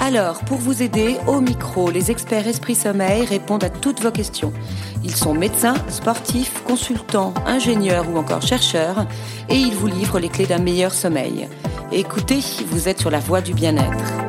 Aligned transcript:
Alors, 0.00 0.38
pour 0.44 0.58
vous 0.58 0.82
aider, 0.82 1.16
au 1.26 1.40
micro, 1.40 1.90
les 1.90 2.10
experts 2.10 2.46
Esprit 2.46 2.76
Sommeil 2.76 3.24
répondent 3.24 3.64
à 3.64 3.70
toutes 3.70 4.00
vos 4.00 4.12
questions. 4.12 4.52
Ils 5.04 5.14
sont 5.14 5.34
médecins, 5.34 5.74
sportifs, 5.88 6.62
consultants, 6.64 7.34
ingénieurs 7.46 8.08
ou 8.08 8.16
encore 8.16 8.42
chercheurs, 8.42 9.06
et 9.48 9.56
ils 9.56 9.74
vous 9.74 9.88
livrent 9.88 10.20
les 10.20 10.28
clés 10.28 10.46
d'un 10.46 10.58
meilleur 10.58 10.94
sommeil. 10.94 11.48
Écoutez, 11.90 12.40
vous 12.68 12.88
êtes 12.88 13.00
sur 13.00 13.10
la 13.10 13.18
voie 13.18 13.40
du 13.40 13.54
bien-être. 13.54 14.27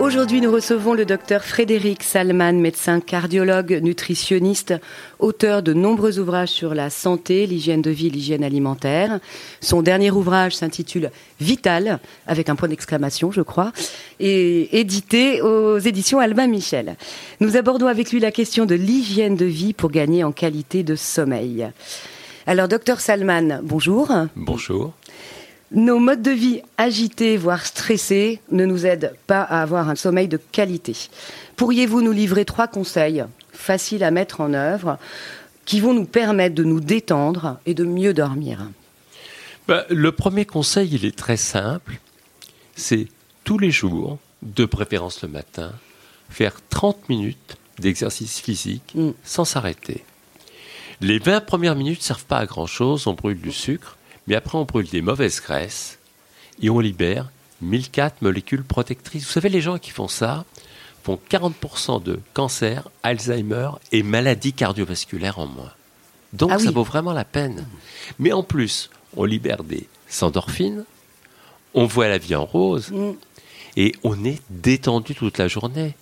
Aujourd'hui, 0.00 0.40
nous 0.40 0.52
recevons 0.52 0.94
le 0.94 1.04
docteur 1.04 1.44
Frédéric 1.44 2.04
Salman, 2.04 2.52
médecin 2.52 3.00
cardiologue, 3.00 3.80
nutritionniste, 3.82 4.74
auteur 5.18 5.60
de 5.64 5.72
nombreux 5.72 6.20
ouvrages 6.20 6.50
sur 6.50 6.72
la 6.72 6.88
santé, 6.88 7.46
l'hygiène 7.46 7.82
de 7.82 7.90
vie, 7.90 8.08
l'hygiène 8.08 8.44
alimentaire. 8.44 9.18
Son 9.60 9.82
dernier 9.82 10.12
ouvrage 10.12 10.54
s'intitule 10.54 11.10
Vital, 11.40 11.98
avec 12.28 12.48
un 12.48 12.54
point 12.54 12.68
d'exclamation, 12.68 13.32
je 13.32 13.42
crois, 13.42 13.72
et 14.20 14.78
édité 14.78 15.42
aux 15.42 15.78
éditions 15.78 16.20
Albin 16.20 16.46
Michel. 16.46 16.96
Nous 17.40 17.56
abordons 17.56 17.88
avec 17.88 18.12
lui 18.12 18.20
la 18.20 18.30
question 18.30 18.66
de 18.66 18.76
l'hygiène 18.76 19.34
de 19.34 19.46
vie 19.46 19.72
pour 19.72 19.90
gagner 19.90 20.22
en 20.22 20.30
qualité 20.30 20.84
de 20.84 20.94
sommeil. 20.94 21.68
Alors, 22.46 22.68
docteur 22.68 23.00
Salman, 23.00 23.60
bonjour. 23.64 24.12
Bonjour. 24.36 24.92
Nos 25.70 25.98
modes 25.98 26.22
de 26.22 26.30
vie 26.30 26.62
agités, 26.78 27.36
voire 27.36 27.66
stressés, 27.66 28.40
ne 28.50 28.64
nous 28.64 28.86
aident 28.86 29.14
pas 29.26 29.42
à 29.42 29.60
avoir 29.60 29.90
un 29.90 29.96
sommeil 29.96 30.26
de 30.26 30.38
qualité. 30.38 30.96
Pourriez-vous 31.56 32.00
nous 32.00 32.12
livrer 32.12 32.46
trois 32.46 32.68
conseils 32.68 33.24
faciles 33.52 34.02
à 34.02 34.10
mettre 34.10 34.40
en 34.40 34.54
œuvre 34.54 34.98
qui 35.66 35.80
vont 35.80 35.92
nous 35.92 36.06
permettre 36.06 36.54
de 36.54 36.64
nous 36.64 36.80
détendre 36.80 37.58
et 37.66 37.74
de 37.74 37.84
mieux 37.84 38.14
dormir? 38.14 38.66
Ben, 39.66 39.84
Le 39.90 40.10
premier 40.10 40.46
conseil, 40.46 40.88
il 40.92 41.04
est 41.04 41.16
très 41.16 41.36
simple. 41.36 42.00
C'est 42.74 43.08
tous 43.44 43.58
les 43.58 43.70
jours, 43.70 44.18
de 44.40 44.64
préférence 44.64 45.20
le 45.22 45.28
matin, 45.28 45.72
faire 46.30 46.54
30 46.70 47.10
minutes 47.10 47.58
d'exercice 47.78 48.38
physique 48.40 48.94
mm. 48.94 49.10
sans 49.22 49.44
s'arrêter. 49.44 50.04
Les 51.02 51.18
20 51.18 51.42
premières 51.42 51.76
minutes 51.76 51.98
ne 51.98 52.04
servent 52.04 52.24
pas 52.24 52.38
à 52.38 52.46
grand-chose, 52.46 53.06
on 53.06 53.12
brûle 53.12 53.40
du 53.40 53.52
sucre. 53.52 53.97
Mais 54.28 54.34
après, 54.34 54.58
on 54.58 54.64
brûle 54.64 54.88
des 54.88 55.00
mauvaises 55.00 55.40
graisses 55.40 55.98
et 56.60 56.68
on 56.68 56.80
libère 56.80 57.30
1004 57.62 58.20
molécules 58.20 58.62
protectrices. 58.62 59.24
Vous 59.24 59.32
savez, 59.32 59.48
les 59.48 59.62
gens 59.62 59.78
qui 59.78 59.90
font 59.90 60.06
ça 60.06 60.44
font 61.02 61.18
40% 61.30 62.02
de 62.02 62.20
cancer, 62.34 62.88
Alzheimer 63.02 63.70
et 63.90 64.02
maladies 64.02 64.52
cardiovasculaires 64.52 65.38
en 65.38 65.46
moins. 65.46 65.72
Donc 66.34 66.50
ah 66.52 66.58
ça 66.58 66.70
vaut 66.70 66.84
vraiment 66.84 67.14
la 67.14 67.24
peine. 67.24 67.66
Mais 68.18 68.32
en 68.32 68.42
plus, 68.42 68.90
on 69.16 69.24
libère 69.24 69.64
des 69.64 69.88
endorphines, 70.20 70.84
on 71.72 71.86
voit 71.86 72.08
la 72.08 72.18
vie 72.18 72.34
en 72.34 72.44
rose 72.44 72.90
mm. 72.90 73.12
et 73.78 73.94
on 74.04 74.24
est 74.24 74.42
détendu 74.50 75.14
toute 75.14 75.38
la 75.38 75.48
journée. 75.48 75.94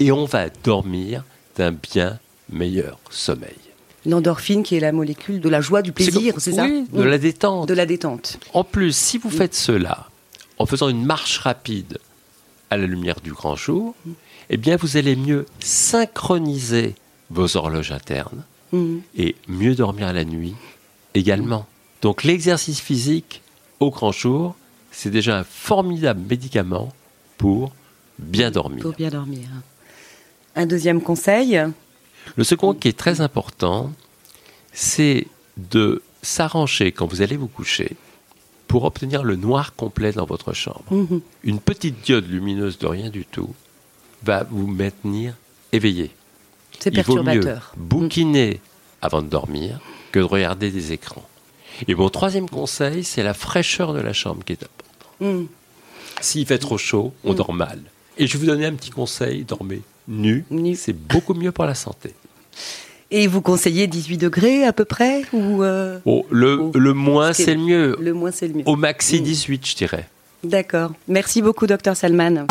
Et 0.00 0.10
on 0.10 0.24
va 0.24 0.48
dormir 0.48 1.22
d'un 1.56 1.72
bien 1.72 2.18
meilleur 2.48 2.98
sommeil. 3.10 3.73
L'endorphine 4.06 4.62
qui 4.62 4.76
est 4.76 4.80
la 4.80 4.92
molécule 4.92 5.40
de 5.40 5.48
la 5.48 5.60
joie, 5.60 5.82
du 5.82 5.92
plaisir, 5.92 6.34
c'est 6.38 6.52
ça 6.52 6.64
Oui, 6.64 6.86
de 6.92 7.02
la 7.02 7.18
détente. 7.18 7.68
De 7.68 7.74
la 7.74 7.86
détente. 7.86 8.38
En 8.52 8.64
plus, 8.64 8.94
si 8.94 9.18
vous 9.18 9.30
faites 9.30 9.54
cela 9.54 10.08
en 10.58 10.66
faisant 10.66 10.88
une 10.88 11.04
marche 11.04 11.38
rapide 11.38 11.98
à 12.70 12.76
la 12.76 12.86
lumière 12.86 13.20
du 13.20 13.32
grand 13.32 13.56
jour, 13.56 13.94
eh 14.50 14.56
bien 14.56 14.76
vous 14.76 14.96
allez 14.96 15.16
mieux 15.16 15.46
synchroniser 15.60 16.94
vos 17.30 17.56
horloges 17.56 17.92
internes 17.92 18.44
mm. 18.72 18.98
et 19.16 19.36
mieux 19.48 19.74
dormir 19.74 20.12
la 20.12 20.24
nuit 20.24 20.54
également. 21.14 21.66
Donc 22.02 22.24
l'exercice 22.24 22.80
physique 22.80 23.42
au 23.80 23.90
grand 23.90 24.12
jour, 24.12 24.54
c'est 24.90 25.10
déjà 25.10 25.38
un 25.38 25.44
formidable 25.44 26.20
médicament 26.28 26.92
pour 27.38 27.72
bien 28.18 28.50
dormir. 28.50 28.82
Pour 28.82 28.92
bien 28.92 29.10
dormir. 29.10 29.48
Un 30.56 30.66
deuxième 30.66 31.00
conseil 31.00 31.60
le 32.36 32.44
second 32.44 32.74
qui 32.74 32.88
est 32.88 32.96
très 32.96 33.20
important, 33.20 33.92
c'est 34.72 35.26
de 35.56 36.02
s'arranger 36.22 36.92
quand 36.92 37.06
vous 37.06 37.22
allez 37.22 37.36
vous 37.36 37.48
coucher 37.48 37.96
pour 38.66 38.84
obtenir 38.84 39.22
le 39.22 39.36
noir 39.36 39.74
complet 39.74 40.12
dans 40.12 40.26
votre 40.26 40.52
chambre. 40.52 40.84
Mhm. 40.90 41.20
Une 41.44 41.60
petite 41.60 42.02
diode 42.02 42.28
lumineuse 42.28 42.78
de 42.78 42.86
rien 42.86 43.10
du 43.10 43.24
tout 43.24 43.54
va 44.22 44.44
vous 44.50 44.66
maintenir 44.66 45.34
éveillé. 45.72 46.10
C'est 46.80 46.90
perturbateur. 46.90 47.34
Il 47.36 47.40
vaut 47.40 48.00
mieux 48.00 48.02
bouquiner 48.02 48.60
avant 49.00 49.22
de 49.22 49.28
dormir 49.28 49.80
que 50.12 50.18
de 50.18 50.24
regarder 50.24 50.70
des 50.70 50.92
écrans. 50.92 51.28
Et 51.86 51.94
mon 51.94 52.08
troisième 52.08 52.48
conseil, 52.48 53.04
c'est 53.04 53.22
la 53.22 53.34
fraîcheur 53.34 53.92
de 53.92 54.00
la 54.00 54.12
chambre 54.12 54.44
qui 54.44 54.52
est 54.52 54.62
importante. 54.62 55.10
Mhm. 55.20 55.46
S'il 56.20 56.46
fait 56.46 56.58
trop 56.58 56.78
chaud, 56.78 57.12
on 57.22 57.30
mhm. 57.30 57.36
dort 57.36 57.52
mal. 57.52 57.80
Et 58.16 58.26
je 58.26 58.32
vais 58.34 58.38
vous 58.38 58.46
donner 58.46 58.66
un 58.66 58.74
petit 58.74 58.90
conseil, 58.90 59.44
dormez 59.44 59.82
nu, 60.08 60.44
c'est 60.76 60.92
beaucoup 60.92 61.34
mieux 61.34 61.52
pour 61.52 61.64
la 61.64 61.74
santé. 61.74 62.14
Et 63.10 63.26
vous 63.26 63.40
conseillez 63.40 63.86
18 63.86 64.18
degrés 64.18 64.64
à 64.64 64.72
peu 64.72 64.84
près 64.84 65.22
ou 65.32 65.62
euh, 65.62 65.98
oh, 66.04 66.26
le, 66.30 66.70
le, 66.74 66.94
moins 66.94 67.32
c'est 67.32 67.54
le 67.54 67.60
mieux. 67.60 67.96
Le 68.00 68.12
moins 68.12 68.30
c'est 68.30 68.48
le 68.48 68.54
mieux. 68.54 68.62
Au 68.66 68.76
maxi 68.76 69.20
18 69.20 69.60
mm. 69.60 69.66
je 69.66 69.76
dirais. 69.76 70.08
D'accord. 70.42 70.92
Merci 71.08 71.42
beaucoup 71.42 71.66
docteur 71.66 71.96
Salman. 71.96 72.46